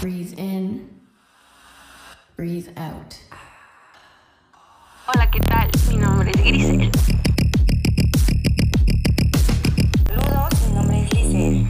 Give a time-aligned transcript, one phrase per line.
[0.00, 0.88] Breathe in,
[2.34, 3.14] breathe out.
[5.06, 5.70] Hola, ¿qué tal?
[5.90, 6.90] Mi nombre es Grisel.
[10.06, 11.68] Saludos, mi nombre es Lice.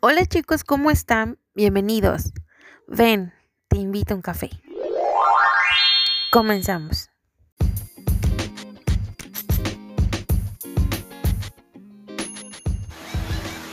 [0.00, 1.38] Hola chicos, ¿cómo están?
[1.54, 2.32] Bienvenidos.
[2.88, 3.32] Ven,
[3.68, 4.50] te invito a un café.
[6.32, 7.09] Comenzamos.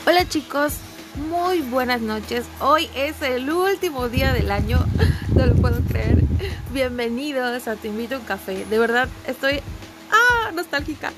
[0.10, 0.76] Hola chicos,
[1.30, 2.46] muy buenas noches.
[2.62, 4.80] Hoy es el último día del año,
[5.36, 6.24] no lo puedo creer.
[6.72, 8.64] Bienvenidos a Te invito a un café.
[8.64, 9.60] De verdad, estoy
[10.10, 11.12] ah, nostálgica,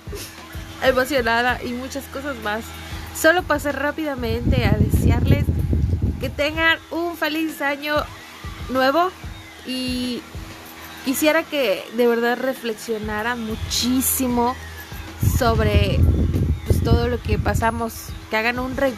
[0.84, 2.64] emocionada y muchas cosas más.
[3.16, 5.46] Solo pasé rápidamente a desearles
[6.20, 7.94] que tengan un feliz año
[8.70, 9.12] nuevo
[9.68, 10.24] y
[11.06, 14.56] quisiera que de verdad reflexionaran muchísimo
[15.38, 16.00] sobre
[16.82, 18.94] todo lo que pasamos, que hagan un re,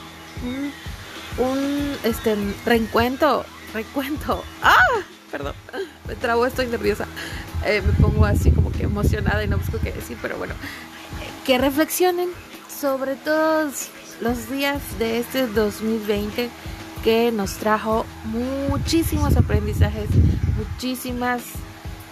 [1.38, 4.44] un, este reencuentro, recuento.
[4.62, 4.76] ¡Ah!
[5.32, 5.54] Perdón,
[6.08, 7.08] me trabo, estoy nerviosa.
[7.66, 10.54] Eh, me pongo así como que emocionada y no busco qué decir, pero bueno,
[11.46, 12.30] que reflexionen
[12.70, 16.50] sobre todos los días de este 2020
[17.04, 20.10] que nos trajo muchísimos aprendizajes,
[20.58, 21.42] muchísimas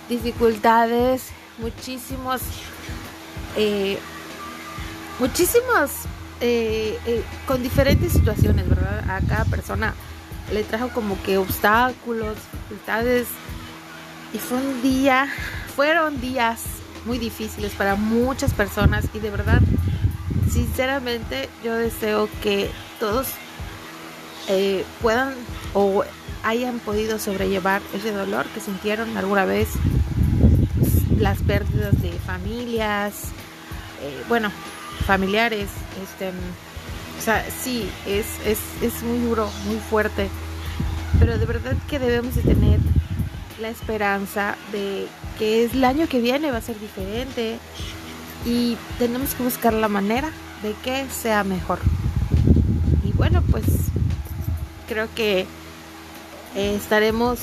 [0.08, 2.42] dificultades, muchísimos,
[3.56, 4.00] eh,
[5.20, 5.92] muchísimos,
[6.42, 9.09] eh, eh, con diferentes situaciones, ¿verdad?
[9.09, 9.94] A cada persona
[10.52, 13.28] le trajo como que obstáculos, dificultades,
[14.34, 15.28] y fue un día,
[15.75, 16.62] fueron días
[17.06, 19.62] muy difíciles para muchas personas y de verdad,
[20.52, 23.28] sinceramente, yo deseo que todos
[24.47, 25.34] eh, puedan
[25.73, 26.03] o
[26.44, 29.70] hayan podido sobrellevar ese dolor que sintieron alguna vez,
[31.17, 33.31] las pérdidas de familias,
[34.02, 34.52] eh, bueno,
[35.05, 35.69] familiares,
[36.03, 40.30] este, o sea, sí, es, es, es muy duro, muy fuerte,
[41.19, 42.79] pero de verdad que debemos de tener
[43.59, 45.07] la esperanza de
[45.38, 47.59] que el año que viene va a ser diferente
[48.46, 50.29] y tenemos que buscar la manera
[50.63, 51.79] de que sea mejor.
[53.03, 53.66] Y bueno, pues
[54.88, 55.45] creo que
[56.56, 57.40] eh, estaremos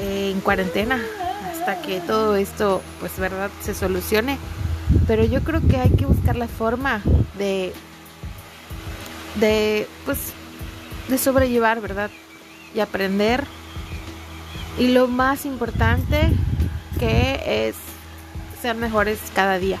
[0.00, 1.00] eh, en cuarentena
[1.50, 4.38] hasta que todo esto, pues verdad, se solucione.
[5.06, 7.02] Pero yo creo que hay que buscar la forma
[7.36, 7.72] de,
[9.36, 10.32] de, pues,
[11.08, 12.10] de sobrellevar, ¿verdad?
[12.74, 13.44] Y aprender.
[14.78, 16.30] Y lo más importante
[16.98, 17.76] que es
[18.60, 19.78] ser mejores cada día.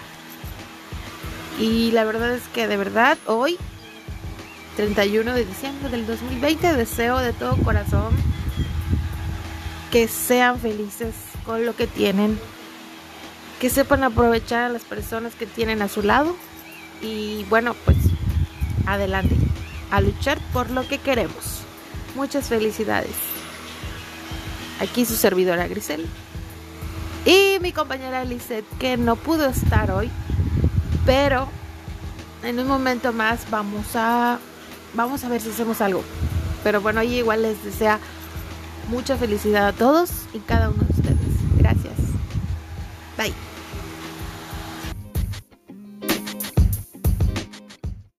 [1.58, 3.58] Y la verdad es que de verdad hoy
[4.78, 6.74] 31 de diciembre del 2020.
[6.74, 8.14] Deseo de todo corazón
[9.90, 11.14] que sean felices
[11.44, 12.38] con lo que tienen,
[13.60, 16.36] que sepan aprovechar a las personas que tienen a su lado
[17.02, 17.96] y bueno, pues
[18.86, 19.36] adelante,
[19.90, 21.62] a luchar por lo que queremos.
[22.14, 23.14] Muchas felicidades.
[24.80, 26.06] Aquí su servidora Grisel
[27.24, 30.08] y mi compañera Lisette que no pudo estar hoy,
[31.04, 31.48] pero
[32.42, 34.38] en un momento más vamos a
[34.94, 36.02] vamos a ver si hacemos algo.
[36.62, 37.98] Pero bueno, ahí igual les desea
[38.88, 41.58] mucha felicidad a todos y cada uno de ustedes.
[41.58, 41.94] Gracias.
[43.16, 43.47] Bye.